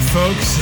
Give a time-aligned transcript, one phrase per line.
[0.00, 0.58] folks.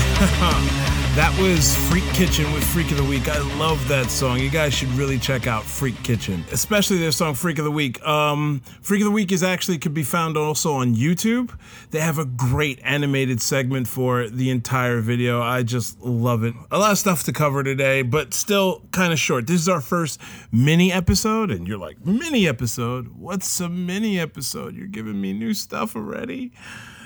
[1.16, 3.28] That was Freak Kitchen with Freak of the Week.
[3.28, 4.38] I love that song.
[4.38, 8.00] You guys should really check out Freak Kitchen, especially their song Freak of the Week.
[8.06, 11.50] Um, Freak of the Week is actually could be found also on YouTube.
[11.90, 15.42] They have a great animated segment for the entire video.
[15.42, 16.54] I just love it.
[16.70, 19.48] A lot of stuff to cover today, but still kind of short.
[19.48, 20.20] This is our first
[20.52, 23.08] mini episode, and you're like, mini episode?
[23.16, 24.76] What's a mini episode?
[24.76, 26.52] You're giving me new stuff already?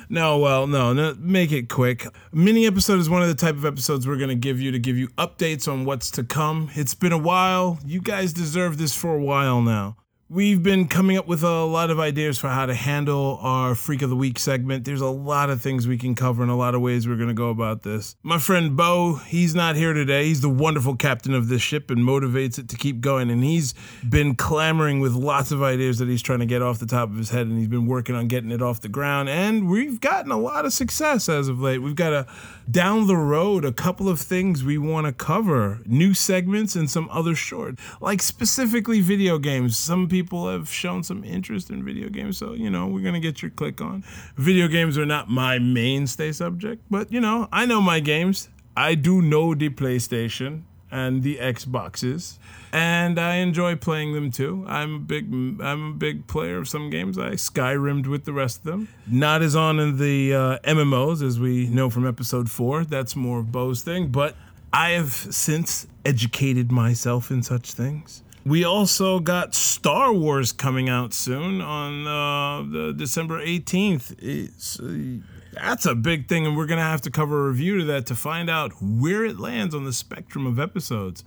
[0.08, 2.06] No, well, no, no, make it quick.
[2.32, 4.78] Mini episode is one of the type of episodes we're going to give you to
[4.78, 6.70] give you updates on what's to come.
[6.74, 7.78] It's been a while.
[7.84, 9.96] You guys deserve this for a while now.
[10.30, 14.00] We've been coming up with a lot of ideas for how to handle our Freak
[14.00, 14.86] of the Week segment.
[14.86, 17.28] There's a lot of things we can cover and a lot of ways we're going
[17.28, 18.16] to go about this.
[18.22, 20.24] My friend Bo, he's not here today.
[20.24, 23.30] He's the wonderful captain of this ship and motivates it to keep going.
[23.30, 23.74] And he's
[24.08, 27.18] been clamoring with lots of ideas that he's trying to get off the top of
[27.18, 27.46] his head.
[27.46, 29.28] And he's been working on getting it off the ground.
[29.28, 31.80] And we've gotten a lot of success as of late.
[31.80, 32.26] We've got a
[32.70, 37.10] down the road a couple of things we want to cover new segments and some
[37.10, 39.76] other short, like specifically video games.
[39.76, 43.26] Some people have shown some interest in video games, so you know, we're going to
[43.28, 44.04] get your click on.
[44.36, 48.48] Video games are not my mainstay subject, but you know, I know my games.
[48.76, 52.38] I do know the PlayStation and the Xboxes,
[52.72, 54.64] and I enjoy playing them too.
[54.68, 57.18] I'm a big I'm a big player of some games.
[57.18, 58.86] I Skyrimmed with the rest of them.
[59.08, 62.84] Not as on in the uh, MMOs as we know from episode four.
[62.84, 64.36] That's more of Bo's thing, but
[64.72, 68.22] I have since educated myself in such things.
[68.46, 74.16] We also got Star Wars coming out soon on uh, the December 18th.
[74.18, 75.24] It's, uh,
[75.54, 78.04] that's a big thing, and we're going to have to cover a review to that
[78.06, 81.24] to find out where it lands on the spectrum of episodes.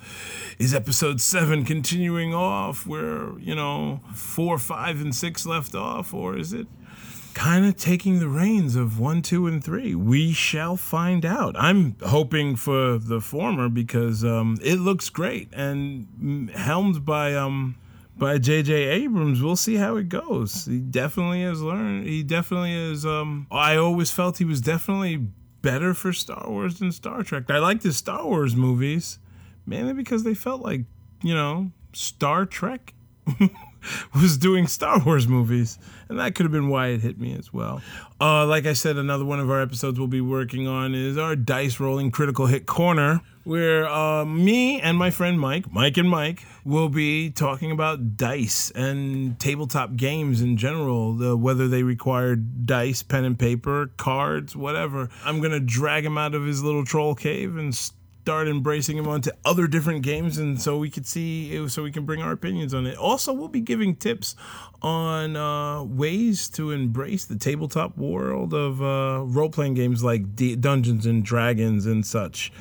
[0.60, 6.38] Is episode seven continuing off where, you know, four, five, and six left off, or
[6.38, 6.68] is it
[7.34, 9.96] kind of taking the reins of one, two, and three?
[9.96, 11.56] We shall find out.
[11.58, 17.36] I'm hoping for the former because um, it looks great and helmed by.
[17.36, 17.76] Um,
[18.18, 18.74] by J.J.
[18.74, 19.44] Abrams.
[19.44, 20.66] We'll see how it goes.
[20.66, 22.08] He definitely has learned.
[22.08, 23.06] He definitely is.
[23.06, 25.28] Um, I always felt he was definitely
[25.62, 27.44] better for Star Wars than Star Trek.
[27.52, 29.20] I liked the Star Wars movies
[29.68, 30.82] mainly because they felt like
[31.22, 32.94] you know Star Trek.
[34.14, 35.78] was doing Star Wars movies,
[36.10, 37.82] and that could have been why it hit me as well.
[38.20, 41.36] Uh, like I said, another one of our episodes we'll be working on is our
[41.36, 46.46] dice rolling critical hit corner, where uh, me and my friend Mike, Mike and Mike,
[46.66, 53.04] will be talking about dice and tabletop games in general, the, whether they require dice,
[53.04, 55.10] pen and paper, cards, whatever.
[55.24, 57.74] I'm gonna drag him out of his little troll cave and
[58.28, 62.06] start embracing him onto other different games and so we could see so we can
[62.06, 64.36] bring our opinions on it also we'll be giving tips
[64.82, 71.06] on uh, ways to embrace the tabletop world of uh, role-playing games like D- dungeons
[71.06, 72.52] and dragons and such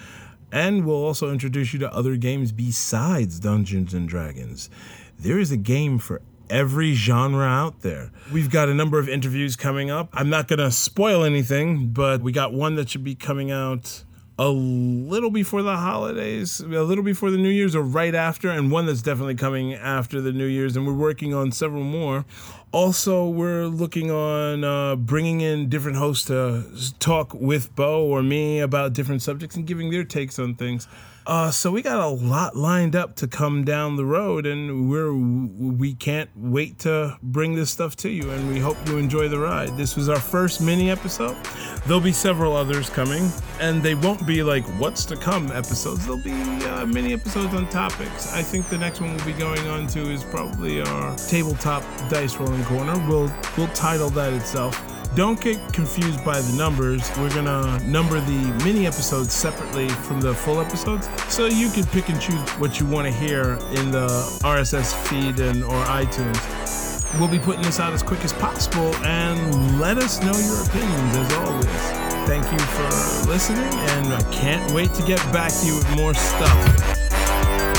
[0.52, 4.70] and we'll also introduce you to other games besides dungeons and dragons
[5.18, 8.12] there is a game for every genre out there.
[8.32, 10.10] We've got a number of interviews coming up.
[10.12, 14.04] I'm not going to spoil anything, but we got one that should be coming out
[14.38, 18.70] a little before the holidays, a little before the New Year's, or right after, and
[18.70, 22.26] one that's definitely coming after the New Year's, and we're working on several more.
[22.70, 26.64] Also, we're looking on uh, bringing in different hosts to
[26.98, 30.86] talk with Bo or me about different subjects and giving their takes on things.
[31.26, 35.12] Uh, so we got a lot lined up to come down the road, and we're
[35.12, 38.30] we can't wait to bring this stuff to you.
[38.30, 39.76] And we hope you enjoy the ride.
[39.76, 41.36] This was our first mini episode.
[41.84, 43.28] There'll be several others coming,
[43.60, 46.06] and they won't be like what's to come episodes.
[46.06, 46.32] There'll be
[46.66, 48.32] uh, mini episodes on topics.
[48.32, 52.36] I think the next one we'll be going on to is probably our tabletop dice
[52.36, 52.96] rolling corner.
[53.08, 54.95] We'll we'll title that itself.
[55.16, 57.10] Don't get confused by the numbers.
[57.16, 61.08] We're going to number the mini episodes separately from the full episodes.
[61.32, 64.06] So you can pick and choose what you want to hear in the
[64.44, 67.18] RSS feed and or iTunes.
[67.18, 71.16] We'll be putting this out as quick as possible and let us know your opinions
[71.16, 75.76] as always thank you for listening, and I can't wait to get back to you
[75.76, 76.58] with more stuff.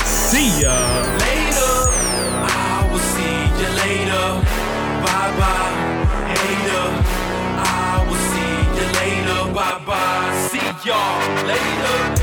[0.06, 0.74] See ya
[1.20, 1.74] later.
[2.48, 4.40] I will see you later.
[5.04, 5.77] Bye bye.
[11.48, 12.17] later.